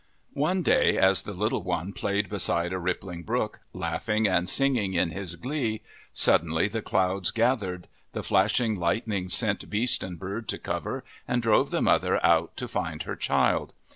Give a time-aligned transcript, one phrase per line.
[0.33, 5.11] "One day as the little one played beside a rippling brook, laughing and singing in
[5.11, 11.03] his glee, suddenly the clouds gathered, the flashing lightning sent beast and bird to cover,
[11.27, 13.73] and drove the mother out to find her child.